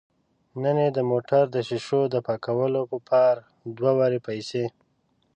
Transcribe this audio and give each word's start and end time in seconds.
نن 0.63 0.75
یې 0.83 0.89
د 0.97 0.99
موټر 1.11 1.43
د 1.51 1.57
ښیښو 1.67 2.01
د 2.13 2.15
پاکولو 2.27 2.81
په 2.91 2.97
پار 3.09 3.35
دوه 3.77 3.91
واره 3.97 4.19
پیسې 4.27 4.65